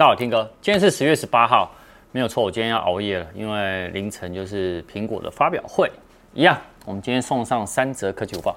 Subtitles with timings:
[0.00, 1.70] 大家好，听哥，今天是十月十八号，
[2.10, 5.90] 没有错，我今天要熬夜了，因为凌晨就是苹果的发表会
[6.32, 6.58] 一样。
[6.86, 8.56] 我们今天送上三则科技午报。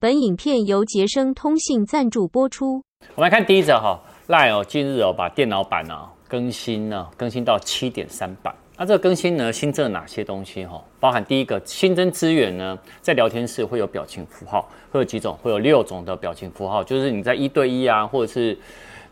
[0.00, 2.82] 本影片由杰生通信赞助播出。
[3.14, 5.94] 我们来看第一则哈，LINE 哦，近日哦把电脑版呢
[6.26, 8.54] 更新呢，更新到七点三版。
[8.78, 10.82] 那这个更新呢，新增了哪些东西哈？
[10.98, 18.58] 包含第一个新增资源呢，在聊天室会有表情符号，会有几种，会有六种的表情符号，就是你在一对一啊，或者是。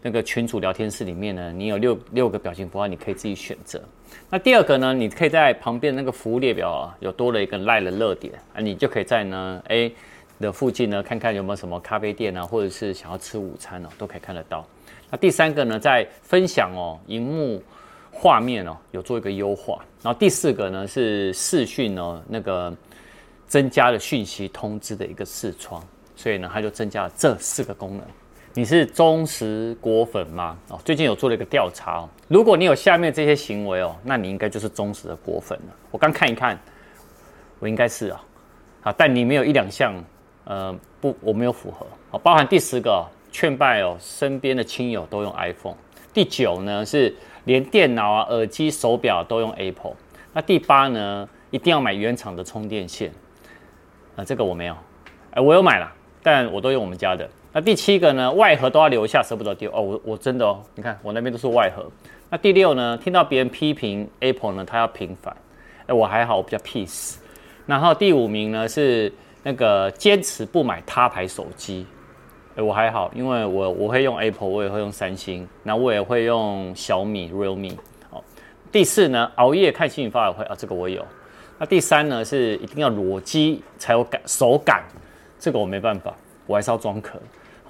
[0.07, 3.83] 那个群组聊天室里面呢，你有六六个表情符号，你可以自己选择。
[4.31, 9.93] 那第二个呢，你可以在旁边那个服务列表啊，有多了一个 LINE 的热点啊，你就可以在呢 A
[10.39, 14.65] 的附近呢，看看有没有什么咖啡店啊，或者是想要吃午餐哦，都可以看得到。
[15.11, 17.61] 那第三个呢，在分享哦，荧幕
[18.13, 19.85] 画面哦，有做一个优化。
[20.03, 22.73] 然后第四个呢，是视讯哦，那个
[23.49, 25.83] 增加了讯息通知的一个视窗，
[26.15, 28.07] 所以呢，它就增加了这四个功能。
[28.57, 30.57] 你是忠实果粉吗？
[30.71, 32.09] 哦，最近有做了一个调查哦。
[32.27, 35.75] 如果你有下面这些行为哦，那你应该就是忠实的果粉了。
[35.91, 36.59] 我刚看一看，
[37.59, 38.25] 我应该是啊，
[38.85, 39.93] 啊，但你没有一两项，
[40.45, 41.87] 呃，不，我没有符合。
[42.11, 45.77] 好，包含第十个劝败哦，身边的亲友都用 iPhone。
[46.15, 49.93] 第九呢是连电脑啊、耳机、手表都用 Apple。
[50.33, 53.13] 那第八呢，一定要买原厂的充电线。
[54.17, 54.75] 啊，这个我没有，
[55.33, 57.29] 哎，我有买了，但我都用我们家的。
[57.57, 58.31] 那第七个呢？
[58.33, 59.81] 外盒都要留下，舍不得丢哦。
[59.81, 61.91] 我我真的哦，你看我那边都是外盒。
[62.29, 62.99] 那第六呢？
[62.99, 65.35] 听到别人批评 Apple 呢，他要平反。
[65.87, 67.17] 哎，我还好，我比较 peace。
[67.65, 69.11] 然后第五名呢是
[69.43, 71.87] 那个坚持不买他牌手机。
[72.57, 77.79] 哎，我还好，因为我我会用 Apple，我也会用三星，那我也会用小米 Realme。
[78.11, 78.23] 哦，
[78.71, 81.03] 第四呢，熬夜看新闻发布会啊，这个我有。
[81.57, 84.85] 那第三呢是一定要裸机才有感手感，
[85.39, 86.15] 这个我没办法，
[86.47, 87.19] 我还是要装壳。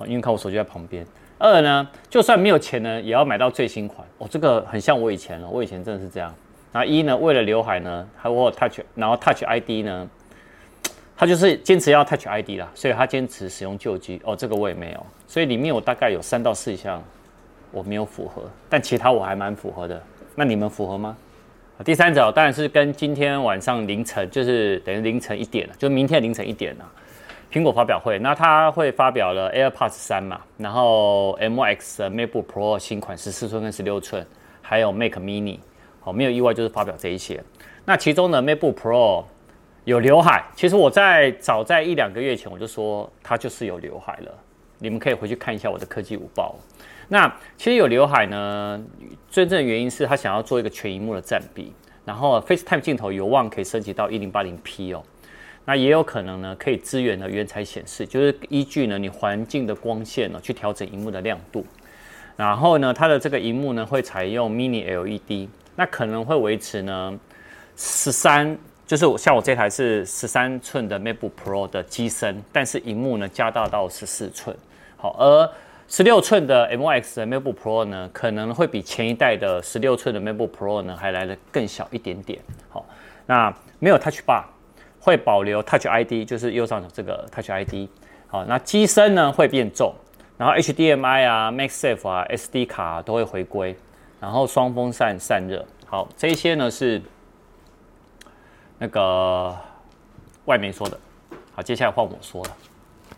[0.04, 1.06] 因为看我手机在旁边。
[1.38, 4.06] 二呢，就算没有钱呢，也要买到最新款。
[4.18, 6.34] 哦，这个很像我以前了，我以前真的是这样。
[6.72, 10.08] 那一呢，为了刘海呢，还有 Touch，然后 Touch ID 呢，
[11.16, 14.20] 他就是坚持要 Touch ID 啦，所以他坚持使用旧机。
[14.24, 15.06] 哦，这个我也没有。
[15.26, 17.02] 所以里面我大概有三到四项
[17.70, 20.02] 我没有符合，但其他我还蛮符合的。
[20.34, 21.16] 那你们符合吗？
[21.84, 26.90] 第三者当然是跟今天晚上凌晨，就是等于凌晨一点了，就明天凌晨一点了。
[27.52, 34.26] 苹果发表会，那它会发表了 AirPods 三嘛，然后 M1X 的 MacBook Pro 新款十四寸跟十六寸，
[34.60, 35.58] 还有 Mac Mini，
[36.00, 37.42] 好，没有意外就是发表这一些。
[37.84, 39.24] 那其中呢，MacBook Pro
[39.84, 44.34] 有刘海，其实我在早在一两个月前我就说它就是有刘海了，
[44.78, 46.56] 你们可以回去看一下我的科技午报。
[47.08, 48.82] 那其实有刘海呢，
[49.30, 51.72] 真正的原因是它想要做一个全萤幕的占比，
[52.04, 55.00] 然后 FaceTime 镜头有望可以升级到一零八零 P 哦。
[55.66, 61.66] 那也有可能呢，可以支援的原彩显示，就是依据呢你环境的光线呢去调整荧幕的亮度。
[62.36, 67.18] 然后呢，它的这个荧幕呢会采用 Mini LED，那可能会维持呢
[67.76, 68.56] 十三，
[68.86, 74.56] 就是像我这台是十三寸的 MacBook Pro 的机身，但是荧幕呢加大到十四寸。
[74.96, 75.50] 好，而
[75.88, 82.38] 十六寸的 M1X 的 MacBook Pro 呢，可能会比前一代的十六寸的 MacBook Pro 呢还来的更小一点点。
[82.68, 82.86] 好，
[83.26, 84.44] 那没有 Touch Bar。
[85.06, 87.88] 会保留 Touch ID，就是右上角这个 Touch ID。
[88.26, 89.94] 好，那机身呢会变重，
[90.36, 93.76] 然后 HDMI 啊、MagSafe 啊、SD 卡都会回归，
[94.20, 95.64] 然后双风扇散热。
[95.86, 97.00] 好，这些呢是
[98.78, 99.56] 那个
[100.46, 100.98] 外媒说的。
[101.54, 102.50] 好，接下来换我说了，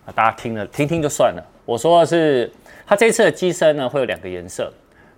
[0.05, 1.43] 啊，大家听了听听就算了。
[1.65, 2.53] 我说的是，
[2.87, 4.71] 它这次的机身呢会有两个颜色，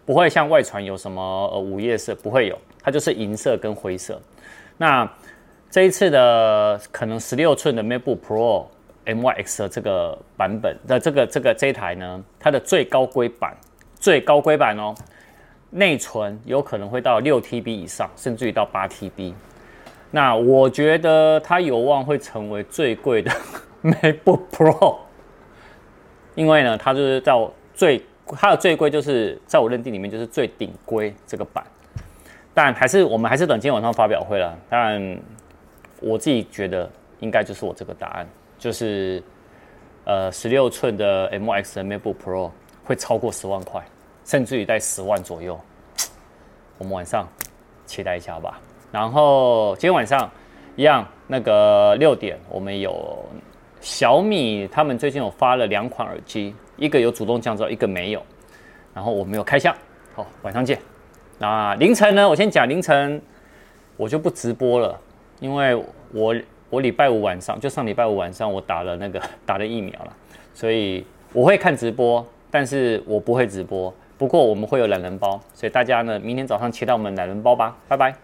[0.06, 1.20] 不会像外传有什么
[1.52, 4.22] 呃午夜色，不会有，它就是银色跟灰色。
[4.78, 5.12] 那
[5.70, 8.66] 这一次的可能十六寸的 MacBook Pro
[9.04, 13.56] M Y X 的这个版本的这个这个这一台呢，它的最高规版，
[13.94, 14.92] 最高规版哦，
[15.70, 19.32] 内存有可能会到六 TB 以上，甚至于到八 TB。
[20.10, 23.31] 那我觉得它有望会成为最贵的
[23.84, 24.97] MacBook Pro，
[26.34, 27.32] 因为呢，它就是在
[27.75, 31.64] 最它的最贵就是在我认定里面就是最顶规这个版。
[32.52, 35.17] 但还是我们还是等今天晚上发表会了，当然。
[36.00, 38.26] 我自己觉得应该就是我这个答案，
[38.58, 39.23] 就是
[40.05, 42.50] 呃十六寸的 M X 的 MacBook Pro
[42.82, 43.85] 会超过十万块，
[44.25, 45.61] 甚至于在十万左右。
[46.79, 47.29] 我们晚上
[47.85, 48.58] 期待一下吧。
[48.91, 50.31] 然后今天晚上
[50.76, 53.25] 一样，那个六点我们有
[53.81, 58.23] 小米，他们最近有发了两款耳机，一个有主动降噪，一个没有。
[58.93, 59.73] 然后我没有开箱，
[60.14, 60.81] 好，晚上见。
[61.38, 62.29] 那凌晨呢？
[62.29, 63.23] 我先讲凌晨，
[63.96, 64.99] 我就不直播了。
[65.40, 65.75] 因为
[66.12, 66.34] 我
[66.70, 70.16] 我礼拜五晚上就上礼拜五晚上我打了那个 打了疫苗了，
[70.54, 73.92] 所以我会看直播，但是我不会直播。
[74.16, 78.14] 不过我们会有懒人包，所以大家呢明天早上切到我们懒人包吧，拜拜。